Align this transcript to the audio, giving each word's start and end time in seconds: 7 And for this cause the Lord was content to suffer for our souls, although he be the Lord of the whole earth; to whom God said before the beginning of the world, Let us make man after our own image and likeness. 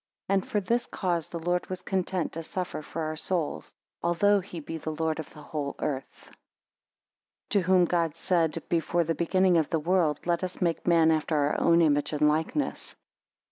7 0.29 0.33
And 0.41 0.47
for 0.49 0.59
this 0.59 0.87
cause 0.87 1.27
the 1.27 1.37
Lord 1.37 1.67
was 1.69 1.83
content 1.83 2.33
to 2.33 2.41
suffer 2.41 2.81
for 2.81 3.03
our 3.03 3.15
souls, 3.15 3.75
although 4.01 4.39
he 4.39 4.59
be 4.59 4.79
the 4.79 4.89
Lord 4.89 5.19
of 5.19 5.31
the 5.35 5.43
whole 5.43 5.75
earth; 5.77 6.31
to 7.49 7.61
whom 7.61 7.85
God 7.85 8.15
said 8.15 8.63
before 8.67 9.03
the 9.03 9.13
beginning 9.13 9.57
of 9.57 9.69
the 9.69 9.77
world, 9.77 10.25
Let 10.25 10.43
us 10.43 10.59
make 10.59 10.87
man 10.87 11.11
after 11.11 11.35
our 11.35 11.59
own 11.61 11.83
image 11.83 12.13
and 12.13 12.27
likeness. 12.27 12.95